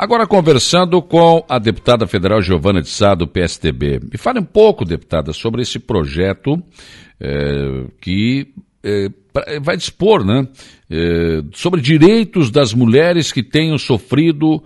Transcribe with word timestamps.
Agora 0.00 0.28
conversando 0.28 1.02
com 1.02 1.44
a 1.48 1.58
deputada 1.58 2.06
federal 2.06 2.40
Giovana 2.40 2.80
de 2.80 2.88
Sá, 2.88 3.16
do 3.16 3.26
PSDB. 3.26 3.98
Me 4.12 4.16
fale 4.16 4.38
um 4.38 4.44
pouco, 4.44 4.84
deputada, 4.84 5.32
sobre 5.32 5.62
esse 5.62 5.80
projeto 5.80 6.62
é, 7.18 7.84
que 8.00 8.46
é, 8.80 9.08
vai 9.60 9.76
dispor 9.76 10.24
né, 10.24 10.46
é, 10.88 11.42
sobre 11.52 11.80
direitos 11.80 12.48
das 12.48 12.72
mulheres 12.72 13.32
que 13.32 13.42
tenham 13.42 13.76
sofrido 13.76 14.62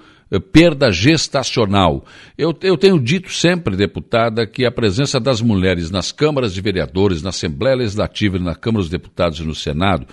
perda 0.53 0.93
gestacional. 0.93 2.05
Eu, 2.37 2.55
eu, 2.61 2.77
tenho 2.77 3.01
dito 3.01 3.33
sempre, 3.33 3.75
deputada, 3.75 4.47
que 4.47 4.67
a 4.67 4.71
presença 4.71 5.19
das 5.19 5.41
mulheres 5.41 5.91
nas 5.91 6.13
câmaras 6.13 6.53
de 6.53 6.61
vereadores, 6.61 7.23
na 7.23 7.31
Assembleia 7.31 7.77
Legislativa, 7.77 8.39
na 8.39 8.55
Câmara 8.55 8.83
dos 8.83 8.91
Deputados 8.91 9.41
e 9.41 9.45
no 9.45 9.55
Senado, 9.55 10.07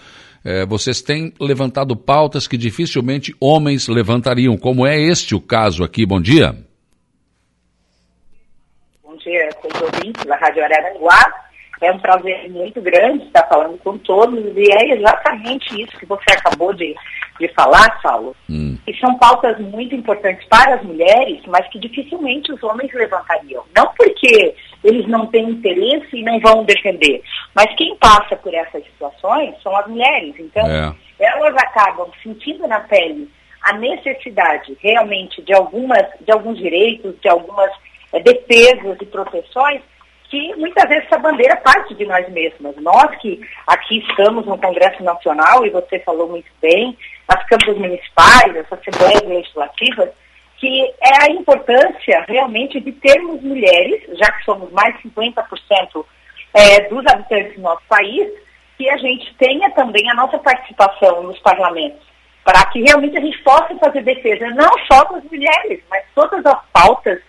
é, 0.44 0.66
vocês 0.66 1.02
têm 1.02 1.34
levantado 1.40 1.96
pautas 1.96 2.48
que 2.48 2.58
dificilmente 2.58 3.36
homens 3.40 3.88
levantariam, 3.88 4.58
como 4.58 4.86
é 4.86 4.98
este 5.00 5.36
o 5.36 5.42
caso 5.42 5.84
aqui. 5.84 6.06
Bom 6.06 6.22
dia. 6.22 6.56
Bom 9.04 9.16
dia, 9.18 9.50
todos 9.62 9.82
ouvintes 9.82 10.24
da 10.26 10.36
Rádio 10.38 10.64
Araranguá. 10.64 11.50
É 11.82 11.92
um 11.92 12.00
prazer 12.00 12.50
muito 12.50 12.82
grande 12.82 13.26
estar 13.26 13.48
falando 13.48 13.78
com 13.78 13.98
todos 14.00 14.38
e 14.38 14.66
é 14.70 14.98
exatamente 14.98 15.82
isso 15.82 15.98
que 15.98 16.06
você 16.06 16.34
acabou 16.34 16.74
de, 16.74 16.94
de 17.40 17.48
falar, 17.54 18.00
Saulo. 18.02 18.36
Hum. 18.50 18.78
E 18.86 18.94
são 18.98 19.18
pautas 19.18 19.58
muito 19.60 19.96
importantes 19.96 20.46
para 20.50 20.76
as 20.76 20.84
mulheres, 20.84 21.42
mas 21.48 21.66
que 21.70 21.80
dificilmente 21.80 22.52
os 22.52 22.62
homens 22.64 22.94
levantariam. 22.94 23.64
Não 23.74 23.94
porque 23.98 24.54
eles 24.84 25.08
não 25.08 25.26
têm 25.28 25.50
interesse 25.50 26.18
e 26.18 26.24
não 26.24 26.40
vão 26.40 26.64
defender, 26.64 27.22
mas 27.54 27.74
quem 27.76 27.96
passa 27.98 28.36
por 28.36 28.54
essas 28.54 28.84
situações 28.86 29.56
são 29.62 29.76
as 29.76 29.88
mulheres. 29.88 30.36
Então, 30.40 30.66
é. 30.66 30.94
elas 31.20 31.56
acabam 31.56 32.10
sentindo 32.24 32.68
na 32.68 32.80
pele 32.82 33.30
a 33.62 33.74
necessidade 33.74 34.78
realmente 34.82 35.42
de 35.42 35.54
algumas, 35.54 36.06
de 36.22 36.32
alguns 36.32 36.58
direitos, 36.58 37.14
de 37.22 37.28
algumas 37.28 37.72
é, 38.14 38.20
defesas 38.22 38.98
e 39.02 39.06
proteções 39.06 39.82
que 40.30 40.56
muitas 40.56 40.88
vezes 40.88 41.06
essa 41.06 41.18
bandeira 41.18 41.56
parte 41.58 41.96
de 41.96 42.06
nós 42.06 42.30
mesmas. 42.30 42.76
Nós 42.78 43.16
que 43.18 43.42
aqui 43.66 43.98
estamos 44.08 44.46
no 44.46 44.58
Congresso 44.58 45.04
Nacional, 45.04 45.66
e 45.66 45.72
você 45.72 46.00
falou 46.00 46.30
muito 46.30 46.50
bem, 46.62 46.96
nas 47.28 47.44
câmaras 47.48 47.78
municipais, 47.78 48.56
as 48.56 48.72
assembleias 48.72 49.24
legislativas, 49.24 50.10
que 50.60 50.94
é 51.02 51.24
a 51.24 51.32
importância 51.32 52.26
realmente 52.28 52.80
de 52.80 52.92
termos 52.92 53.42
mulheres, 53.42 54.04
já 54.18 54.32
que 54.32 54.44
somos 54.44 54.72
mais 54.72 54.96
de 54.98 55.10
50% 55.10 56.06
é, 56.54 56.82
dos 56.90 57.06
habitantes 57.08 57.56
do 57.56 57.62
nosso 57.62 57.84
país, 57.88 58.30
que 58.78 58.90
a 58.90 58.98
gente 58.98 59.34
tenha 59.36 59.70
também 59.72 60.10
a 60.10 60.16
nossa 60.16 60.38
participação 60.38 61.24
nos 61.24 61.40
parlamentos, 61.40 62.02
para 62.44 62.66
que 62.68 62.82
realmente 62.82 63.18
a 63.18 63.22
gente 63.22 63.38
possa 63.40 63.76
fazer 63.76 64.04
defesa 64.04 64.50
não 64.52 64.70
só 64.92 65.04
das 65.06 65.24
mulheres, 65.26 65.82
mas 65.90 66.04
todas 66.14 66.46
as 66.46 66.60
pautas 66.74 67.20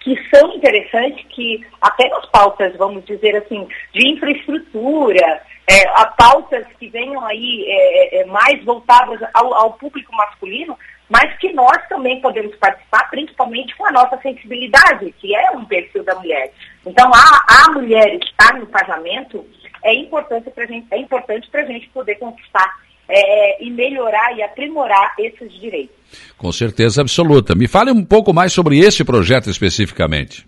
que 0.00 0.14
são 0.34 0.54
interessantes, 0.54 1.24
que 1.30 1.66
até 1.80 2.08
nas 2.10 2.26
pautas, 2.26 2.76
vamos 2.76 3.04
dizer 3.06 3.36
assim, 3.36 3.66
de 3.92 4.08
infraestrutura, 4.08 5.42
é, 5.66 5.88
a 5.88 6.06
pautas 6.06 6.66
que 6.78 6.88
venham 6.88 7.24
aí 7.24 7.64
é, 7.66 8.20
é, 8.20 8.26
mais 8.26 8.62
voltadas 8.64 9.20
ao, 9.32 9.54
ao, 9.54 9.72
público 9.74 10.14
masculino, 10.14 10.76
mas 11.08 11.36
que 11.38 11.52
nós 11.52 11.78
também 11.88 12.20
podemos 12.20 12.54
participar, 12.56 13.08
principalmente 13.10 13.74
com 13.76 13.86
a 13.86 13.92
nossa 13.92 14.18
sensibilidade, 14.20 15.12
que 15.18 15.34
é 15.34 15.50
um 15.52 15.64
perfil 15.64 16.04
da 16.04 16.14
mulher. 16.16 16.52
Então, 16.84 17.10
a, 17.14 17.66
a 17.66 17.72
mulher 17.72 18.14
estar 18.16 18.58
no 18.58 18.66
parlamento 18.66 19.44
é 19.82 19.94
importante 19.94 20.50
para 20.50 20.66
gente, 20.66 20.86
é 20.90 20.98
importante 20.98 21.50
para 21.50 21.62
a 21.62 21.66
gente 21.66 21.88
poder 21.90 22.16
conquistar 22.16 22.70
é, 23.08 23.62
e 23.62 23.70
melhorar 23.70 24.36
e 24.36 24.42
aprimorar 24.42 25.14
esses 25.18 25.52
direitos. 25.60 25.94
Com 26.36 26.52
certeza 26.52 27.00
absoluta. 27.00 27.54
Me 27.54 27.68
fale 27.68 27.90
um 27.90 28.04
pouco 28.04 28.32
mais 28.32 28.52
sobre 28.52 28.78
esse 28.78 29.04
projeto 29.04 29.50
especificamente. 29.50 30.46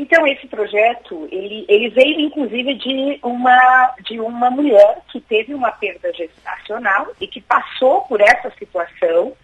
Então, 0.00 0.26
esse 0.26 0.46
projeto, 0.46 1.28
ele, 1.30 1.66
ele 1.68 1.90
veio 1.90 2.20
inclusive 2.20 2.72
de 2.72 3.20
uma, 3.22 3.94
de 4.08 4.18
uma 4.18 4.50
mulher 4.50 5.02
que 5.12 5.20
teve 5.20 5.52
uma 5.52 5.70
perda 5.72 6.10
gestacional 6.14 7.08
e 7.20 7.26
que 7.26 7.42
passou 7.42 8.00
por 8.02 8.18
essa 8.18 8.50
situação 8.58 9.34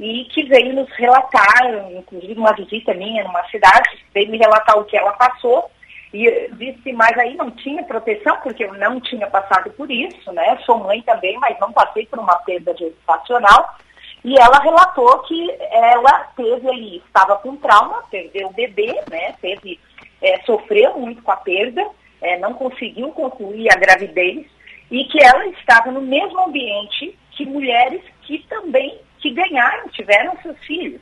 e 0.00 0.24
que 0.32 0.44
veio 0.44 0.72
nos 0.72 0.90
relatar, 0.96 1.92
inclusive 1.94 2.40
uma 2.40 2.54
visita 2.54 2.94
minha 2.94 3.22
numa 3.22 3.44
cidade, 3.50 4.02
veio 4.14 4.30
me 4.30 4.38
relatar 4.38 4.78
o 4.78 4.84
que 4.84 4.96
ela 4.96 5.12
passou 5.12 5.70
e 6.14 6.48
disse, 6.52 6.90
mas 6.94 7.14
aí 7.18 7.36
não 7.36 7.50
tinha 7.50 7.82
proteção, 7.82 8.38
porque 8.42 8.64
eu 8.64 8.72
não 8.72 8.98
tinha 9.02 9.26
passado 9.26 9.68
por 9.72 9.90
isso, 9.90 10.32
né? 10.32 10.58
Sou 10.64 10.78
mãe 10.78 11.02
também, 11.02 11.36
mas 11.38 11.60
não 11.60 11.70
passei 11.70 12.06
por 12.06 12.18
uma 12.18 12.36
perda 12.46 12.74
gestacional. 12.74 13.76
E 14.24 14.40
ela 14.40 14.58
relatou 14.58 15.18
que 15.24 15.54
ela 15.70 16.30
teve 16.34 16.66
ali, 16.66 16.96
estava 17.06 17.36
com 17.36 17.56
trauma, 17.56 18.02
perdeu 18.10 18.48
o 18.48 18.52
bebê, 18.54 18.98
né? 19.10 19.34
Teve, 19.40 19.78
é, 20.22 20.40
sofreu 20.42 20.98
muito 20.98 21.22
com 21.22 21.30
a 21.30 21.36
perda, 21.36 21.86
é, 22.20 22.38
não 22.38 22.54
conseguiu 22.54 23.08
concluir 23.10 23.68
a 23.70 23.78
gravidez 23.78 24.46
e 24.90 25.04
que 25.04 25.22
ela 25.22 25.46
estava 25.48 25.90
no 25.90 26.00
mesmo 26.00 26.40
ambiente 26.40 27.16
que 27.32 27.44
mulheres 27.44 28.02
que 28.22 28.38
também 28.48 28.98
que 29.18 29.30
ganharam, 29.30 29.88
tiveram 29.88 30.36
seus 30.42 30.58
filhos. 30.64 31.00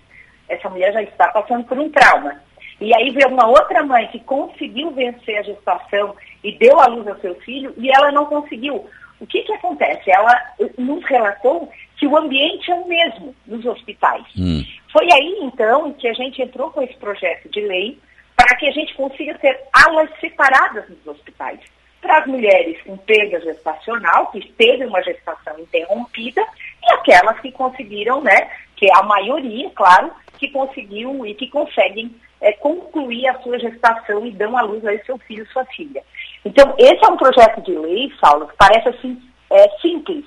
Essa 0.49 0.69
mulher 0.69 0.93
já 0.93 1.03
está 1.03 1.29
passando 1.29 1.65
por 1.65 1.79
um 1.79 1.91
trauma. 1.91 2.41
E 2.81 2.95
aí 2.95 3.11
veio 3.11 3.29
uma 3.29 3.47
outra 3.47 3.83
mãe 3.83 4.07
que 4.09 4.21
conseguiu 4.21 4.91
vencer 4.91 5.39
a 5.39 5.43
gestação 5.43 6.15
e 6.45 6.53
deu 6.59 6.79
à 6.81 6.87
luz 6.87 7.07
ao 7.09 7.19
seu 7.21 7.35
filho 7.37 7.75
e 7.79 7.91
ela 7.91 8.13
não 8.13 8.27
conseguiu. 8.27 8.87
O 9.19 9.27
que, 9.27 9.43
que 9.43 9.53
acontece? 9.55 10.11
Ela 10.11 10.55
nos 10.77 11.03
relatou 11.05 11.71
que 11.97 12.07
o 12.07 12.17
ambiente 12.17 12.71
é 12.71 12.75
o 12.75 12.87
mesmo 12.87 13.35
nos 13.47 13.65
hospitais. 13.65 14.25
Hum. 14.39 14.63
Foi 14.93 15.11
aí, 15.11 15.39
então, 15.43 15.93
que 15.95 16.07
a 16.07 16.13
gente 16.13 16.43
entrou 16.43 16.71
com 16.71 16.83
esse 16.83 16.95
projeto 16.97 17.49
de 17.49 17.61
lei 17.61 17.99
para 18.37 18.55
que 18.57 18.69
a 18.69 18.73
gente 18.73 18.95
consiga 18.95 19.35
ter 19.39 19.59
alas 19.73 20.11
separadas 20.21 20.89
nos 20.89 21.07
hospitais. 21.07 21.59
Para 22.01 22.19
as 22.19 22.27
mulheres 22.27 22.81
com 22.83 22.97
perda 22.99 23.41
gestacional, 23.41 24.27
que 24.31 24.47
teve 24.53 24.85
uma 24.85 25.03
gestação 25.03 25.59
interrompida, 25.59 26.45
e 26.83 26.93
aquelas 26.93 27.41
que 27.41 27.51
conseguiram, 27.51 28.21
né, 28.21 28.51
que 28.77 28.87
é 28.87 28.95
a 28.95 29.03
maioria, 29.03 29.71
claro, 29.71 30.13
que 30.39 30.49
conseguiu 30.51 31.27
e 31.27 31.35
que 31.35 31.49
conseguem 31.49 32.15
é, 32.41 32.53
concluir 32.53 33.27
a 33.29 33.39
sua 33.41 33.59
gestação 33.59 34.25
e 34.27 34.31
dão 34.31 34.57
à 34.57 34.63
luz 34.63 34.85
a 34.85 34.97
seu 35.05 35.19
filho, 35.19 35.47
sua 35.49 35.65
filha. 35.67 36.03
Então, 36.45 36.75
esse 36.79 37.05
é 37.05 37.09
um 37.09 37.17
projeto 37.17 37.63
de 37.63 37.73
lei, 37.73 38.13
Saulo, 38.21 38.47
que 38.47 38.57
parece 38.57 38.89
assim 38.91 39.21
é, 39.51 39.69
simples, 39.81 40.27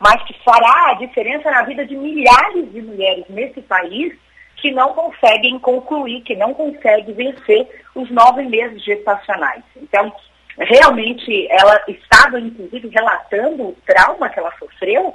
mas 0.00 0.22
que 0.24 0.34
fará 0.42 0.90
a 0.90 0.94
diferença 0.94 1.50
na 1.50 1.62
vida 1.62 1.86
de 1.86 1.94
milhares 1.96 2.72
de 2.72 2.82
mulheres 2.82 3.24
nesse 3.28 3.60
país 3.62 4.14
que 4.62 4.70
não 4.70 4.94
conseguem 4.94 5.58
concluir, 5.58 6.22
que 6.22 6.36
não 6.36 6.54
conseguem 6.54 7.12
vencer 7.12 7.68
os 7.96 8.08
nove 8.12 8.44
meses 8.44 8.82
gestacionais. 8.84 9.64
Então, 9.76 10.12
realmente, 10.56 11.48
ela 11.50 11.82
estava, 11.88 12.38
inclusive, 12.38 12.88
relatando 12.88 13.64
o 13.64 13.76
trauma 13.84 14.28
que 14.28 14.38
ela 14.38 14.54
sofreu, 14.60 15.12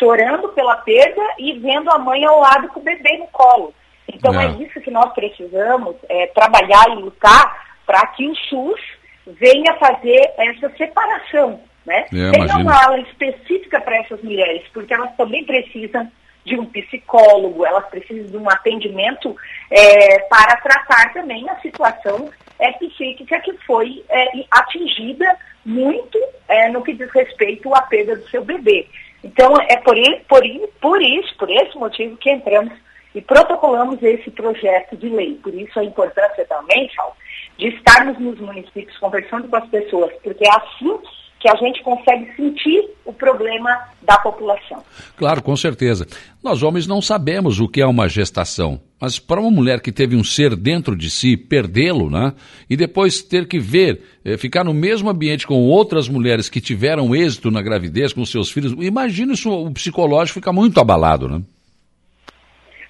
chorando 0.00 0.48
pela 0.48 0.76
perda 0.78 1.22
e 1.38 1.56
vendo 1.60 1.88
a 1.92 1.98
mãe 1.98 2.24
ao 2.24 2.40
lado 2.40 2.68
com 2.68 2.80
o 2.80 2.82
bebê 2.82 3.16
no 3.18 3.28
colo. 3.28 3.72
Então 4.08 4.38
é, 4.38 4.46
é 4.46 4.50
isso 4.62 4.80
que 4.80 4.90
nós 4.90 5.12
precisamos, 5.12 5.94
é, 6.08 6.26
trabalhar 6.28 6.90
e 6.90 6.96
lutar 6.96 7.66
para 7.86 8.04
que 8.08 8.26
o 8.26 8.34
SUS 8.34 8.80
venha 9.26 9.74
fazer 9.74 10.32
essa 10.38 10.70
separação, 10.76 11.60
né? 11.86 12.06
É, 12.12 12.30
Tenha 12.32 12.56
uma 12.56 12.84
aula 12.84 13.00
específica 13.00 13.80
para 13.80 13.98
essas 13.98 14.20
mulheres, 14.22 14.62
porque 14.72 14.92
elas 14.92 15.14
também 15.16 15.44
precisam 15.44 16.10
de 16.48 16.58
um 16.58 16.66
psicólogo, 16.66 17.64
elas 17.64 17.86
precisam 17.88 18.26
de 18.26 18.36
um 18.36 18.50
atendimento 18.50 19.36
é, 19.70 20.18
para 20.20 20.56
tratar 20.56 21.12
também 21.12 21.48
a 21.48 21.60
situação 21.60 22.30
é, 22.58 22.72
psíquica 22.72 23.38
que 23.40 23.52
foi 23.66 24.04
é, 24.08 24.44
atingida 24.50 25.36
muito 25.64 26.18
é, 26.48 26.68
no 26.70 26.82
que 26.82 26.94
diz 26.94 27.10
respeito 27.12 27.72
à 27.74 27.82
perda 27.82 28.16
do 28.16 28.28
seu 28.28 28.42
bebê. 28.44 28.86
Então, 29.22 29.54
é 29.68 29.76
por, 29.76 29.96
por, 30.28 30.42
por 30.80 31.02
isso, 31.02 31.36
por 31.36 31.50
esse 31.50 31.76
motivo 31.76 32.16
que 32.16 32.30
entramos 32.30 32.72
e 33.14 33.20
protocolamos 33.20 34.02
esse 34.02 34.30
projeto 34.30 34.96
de 34.96 35.08
lei. 35.08 35.34
Por 35.42 35.54
isso 35.54 35.78
a 35.78 35.84
importância 35.84 36.44
também, 36.46 36.90
Sal, 36.94 37.16
de 37.58 37.68
estarmos 37.68 38.18
nos 38.18 38.38
municípios 38.38 38.96
conversando 38.98 39.48
com 39.48 39.56
as 39.56 39.68
pessoas, 39.68 40.12
porque 40.22 40.46
é 40.46 40.50
assim 40.50 40.98
que 41.40 41.48
a 41.48 41.54
gente 41.54 41.82
consegue 41.82 42.34
sentir 42.34 42.84
o 43.04 43.12
problema 43.12 43.70
da 44.02 44.18
população. 44.18 44.82
Claro, 45.16 45.42
com 45.42 45.54
certeza. 45.54 46.06
Nós 46.42 46.62
homens 46.62 46.86
não 46.86 47.00
sabemos 47.00 47.60
o 47.60 47.68
que 47.68 47.80
é 47.80 47.86
uma 47.86 48.08
gestação, 48.08 48.80
mas 49.00 49.18
para 49.18 49.40
uma 49.40 49.50
mulher 49.50 49.80
que 49.80 49.92
teve 49.92 50.16
um 50.16 50.24
ser 50.24 50.56
dentro 50.56 50.96
de 50.96 51.08
si, 51.10 51.36
perdê-lo, 51.36 52.10
né? 52.10 52.32
E 52.68 52.76
depois 52.76 53.22
ter 53.22 53.46
que 53.46 53.58
ver, 53.58 54.02
eh, 54.24 54.36
ficar 54.36 54.64
no 54.64 54.74
mesmo 54.74 55.08
ambiente 55.08 55.46
com 55.46 55.62
outras 55.62 56.08
mulheres 56.08 56.48
que 56.48 56.60
tiveram 56.60 57.14
êxito 57.14 57.50
na 57.50 57.62
gravidez 57.62 58.12
com 58.12 58.24
seus 58.24 58.50
filhos, 58.50 58.72
imagina 58.72 59.32
isso, 59.32 59.50
o 59.50 59.72
psicológico 59.72 60.40
fica 60.40 60.52
muito 60.52 60.80
abalado, 60.80 61.28
né? 61.28 61.40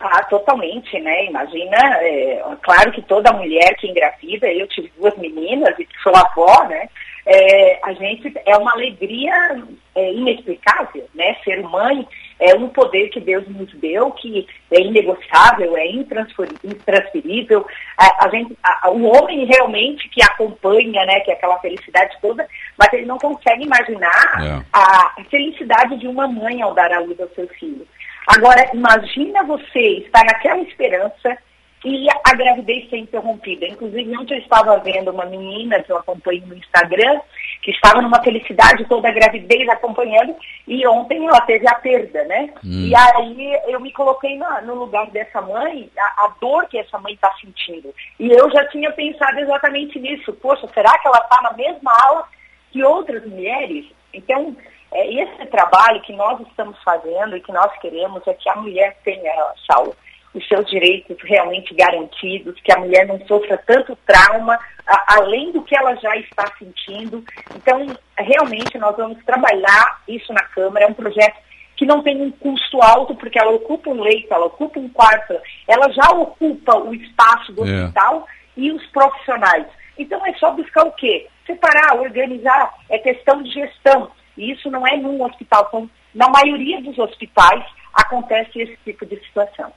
Ah, 0.00 0.22
totalmente, 0.24 0.98
né? 1.00 1.26
Imagina, 1.26 1.76
é, 2.00 2.40
claro 2.62 2.92
que 2.92 3.02
toda 3.02 3.32
mulher 3.32 3.74
que 3.78 3.88
engravida, 3.88 4.46
eu 4.46 4.66
tive 4.68 4.92
duas 4.96 5.16
meninas 5.18 5.76
e 5.78 5.86
sou 6.02 6.16
avó, 6.16 6.64
né? 6.68 6.88
É, 7.30 7.78
a 7.82 7.92
gente 7.92 8.32
é 8.46 8.56
uma 8.56 8.72
alegria 8.72 9.62
é, 9.94 10.12
inexplicável, 10.14 11.06
né? 11.14 11.36
Ser 11.44 11.62
mãe 11.62 12.08
é 12.40 12.54
um 12.54 12.70
poder 12.70 13.10
que 13.10 13.20
Deus 13.20 13.46
nos 13.48 13.70
deu, 13.74 14.10
que 14.12 14.46
é 14.70 14.80
inegociável, 14.80 15.76
é 15.76 15.86
intransferível. 15.90 17.66
A, 17.98 18.26
a 18.26 18.30
gente, 18.30 18.56
a, 18.62 18.90
o 18.90 19.04
homem 19.04 19.44
realmente 19.44 20.08
que 20.08 20.22
acompanha, 20.22 21.04
né, 21.04 21.20
que 21.20 21.30
é 21.30 21.34
aquela 21.34 21.58
felicidade 21.58 22.16
toda, 22.22 22.48
mas 22.78 22.90
ele 22.94 23.04
não 23.04 23.18
consegue 23.18 23.64
imaginar 23.64 24.40
é. 24.40 24.62
a 24.72 25.14
felicidade 25.30 25.98
de 25.98 26.06
uma 26.06 26.26
mãe 26.26 26.62
ao 26.62 26.72
dar 26.72 26.92
a 26.92 27.00
luz 27.00 27.20
ao 27.20 27.28
seu 27.30 27.46
filho. 27.48 27.86
Agora, 28.26 28.70
imagina 28.72 29.42
você 29.44 29.98
estar 29.98 30.24
naquela 30.24 30.60
esperança 30.60 31.36
e 31.84 32.08
a 32.10 32.34
gravidez 32.34 32.88
ser 32.90 32.98
interrompida. 32.98 33.66
Inclusive, 33.66 34.16
ontem 34.16 34.34
eu 34.34 34.40
estava 34.40 34.78
vendo 34.78 35.10
uma 35.10 35.24
menina 35.24 35.82
que 35.82 35.92
eu 35.92 35.96
acompanho 35.96 36.46
no 36.46 36.56
Instagram, 36.56 37.20
que 37.62 37.70
estava 37.70 38.02
numa 38.02 38.22
felicidade 38.22 38.84
toda 38.86 39.08
a 39.08 39.12
gravidez 39.12 39.68
acompanhando, 39.68 40.34
e 40.66 40.86
ontem 40.86 41.26
ela 41.26 41.40
teve 41.42 41.68
a 41.68 41.74
perda, 41.74 42.24
né? 42.24 42.50
Hum. 42.64 42.88
E 42.88 42.94
aí 42.94 43.60
eu 43.68 43.80
me 43.80 43.92
coloquei 43.92 44.36
na, 44.36 44.60
no 44.62 44.74
lugar 44.74 45.08
dessa 45.10 45.40
mãe, 45.40 45.88
a, 45.96 46.24
a 46.24 46.34
dor 46.40 46.66
que 46.66 46.78
essa 46.78 46.98
mãe 46.98 47.14
está 47.14 47.32
sentindo. 47.40 47.94
E 48.18 48.28
eu 48.28 48.50
já 48.50 48.66
tinha 48.68 48.90
pensado 48.92 49.38
exatamente 49.38 49.98
nisso. 49.98 50.32
Poxa, 50.34 50.66
será 50.74 50.98
que 50.98 51.06
ela 51.06 51.18
está 51.18 51.42
na 51.42 51.52
mesma 51.52 51.92
aula 52.06 52.24
que 52.72 52.82
outras 52.82 53.24
mulheres? 53.24 53.86
Então, 54.12 54.56
é 54.92 55.22
esse 55.22 55.46
trabalho 55.46 56.00
que 56.02 56.12
nós 56.14 56.40
estamos 56.40 56.76
fazendo 56.82 57.36
e 57.36 57.40
que 57.40 57.52
nós 57.52 57.70
queremos 57.78 58.26
é 58.26 58.34
que 58.34 58.48
a 58.48 58.56
mulher 58.56 58.96
tenha, 59.04 59.32
Saulo, 59.70 59.94
os 60.38 60.48
seus 60.48 60.68
direitos 60.70 61.16
realmente 61.22 61.74
garantidos, 61.74 62.58
que 62.62 62.72
a 62.72 62.78
mulher 62.78 63.06
não 63.06 63.20
sofra 63.26 63.58
tanto 63.66 63.96
trauma, 64.06 64.58
a, 64.86 65.16
além 65.16 65.52
do 65.52 65.62
que 65.62 65.76
ela 65.76 65.94
já 65.96 66.16
está 66.16 66.50
sentindo. 66.58 67.22
Então, 67.54 67.86
realmente, 68.16 68.78
nós 68.78 68.96
vamos 68.96 69.22
trabalhar 69.24 70.02
isso 70.08 70.32
na 70.32 70.42
Câmara. 70.44 70.86
É 70.86 70.88
um 70.88 70.94
projeto 70.94 71.36
que 71.76 71.84
não 71.84 72.02
tem 72.02 72.20
um 72.20 72.30
custo 72.30 72.80
alto, 72.82 73.14
porque 73.14 73.38
ela 73.38 73.52
ocupa 73.52 73.90
um 73.90 74.00
leito, 74.00 74.32
ela 74.32 74.46
ocupa 74.46 74.80
um 74.80 74.88
quarto, 74.88 75.34
ela 75.66 75.92
já 75.92 76.10
ocupa 76.10 76.76
o 76.78 76.94
espaço 76.94 77.52
do 77.52 77.64
é. 77.64 77.82
hospital 77.82 78.26
e 78.56 78.72
os 78.72 78.84
profissionais. 78.86 79.66
Então, 79.98 80.24
é 80.26 80.32
só 80.34 80.52
buscar 80.52 80.84
o 80.84 80.92
quê? 80.92 81.26
Separar, 81.46 82.00
organizar, 82.00 82.74
é 82.88 82.98
questão 82.98 83.42
de 83.42 83.50
gestão. 83.50 84.10
E 84.36 84.52
isso 84.52 84.70
não 84.70 84.86
é 84.86 84.96
num 84.96 85.22
hospital. 85.22 85.66
Então, 85.68 85.90
na 86.14 86.28
maioria 86.28 86.80
dos 86.80 86.98
hospitais, 86.98 87.64
acontece 87.92 88.60
esse 88.60 88.76
tipo 88.84 89.04
de 89.04 89.16
situação. 89.26 89.72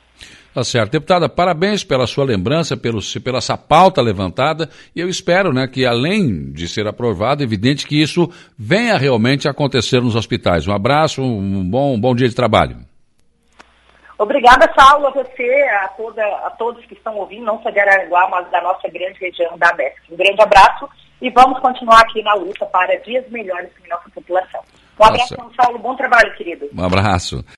Tá 0.54 0.66
certo. 0.66 0.92
Deputada, 0.92 1.30
parabéns 1.30 1.84
pela 1.84 2.06
sua 2.06 2.26
lembrança, 2.26 2.76
pelo, 2.76 3.00
pela 3.24 3.38
essa 3.38 3.58
pauta 3.58 4.02
levantada, 4.02 4.70
e 4.94 5.00
eu 5.00 5.08
espero 5.08 5.54
né, 5.54 5.66
que, 5.66 5.86
além 5.86 6.52
de 6.52 6.68
ser 6.68 6.88
aprovado, 6.88 7.42
é 7.42 7.46
evidente 7.46 7.88
que 7.88 8.02
isso 8.02 8.30
venha 8.58 8.98
realmente 8.98 9.48
a 9.48 9.52
acontecer 9.52 10.02
nos 10.02 10.16
hospitais. 10.16 10.68
Um 10.68 10.74
abraço, 10.74 11.22
um 11.22 11.64
bom, 11.64 11.94
um 11.94 12.00
bom 12.00 12.14
dia 12.14 12.28
de 12.28 12.36
trabalho. 12.36 12.78
Obrigada, 14.20 14.72
Saulo, 14.78 15.08
a 15.08 15.12
você, 15.12 15.68
a, 15.84 15.88
toda, 15.88 16.24
a 16.24 16.52
todos 16.52 16.86
que 16.86 16.94
estão 16.94 17.16
ouvindo, 17.16 17.46
não 17.46 17.60
só 17.64 17.72
de 17.72 17.80
Araranguá, 17.80 18.28
mas 18.30 18.52
da 18.52 18.62
nossa 18.62 18.88
grande 18.90 19.18
região 19.20 19.58
da 19.58 19.70
América. 19.70 20.02
Um 20.12 20.18
grande 20.18 20.42
abraço 20.42 20.88
e 21.22 21.30
vamos 21.32 21.60
continuar 21.60 22.02
aqui 22.02 22.22
na 22.22 22.34
luta 22.36 22.66
para 22.68 22.96
dias 23.00 23.28
melhores 23.32 23.70
para 23.74 23.96
a 23.96 23.98
nossa 23.98 24.10
população. 24.12 24.62
Um 25.00 25.06
abraço, 25.06 25.36
Saulo. 25.60 25.80
Bom 25.80 25.96
trabalho, 25.96 26.32
querido. 26.36 26.70
Um 26.78 26.84
abraço. 26.84 27.44